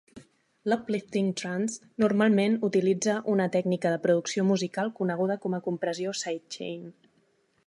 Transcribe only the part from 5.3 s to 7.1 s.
com a compressió sidechain.